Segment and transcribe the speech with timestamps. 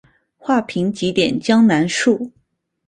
[0.39, 2.31] 画屏几点江南树。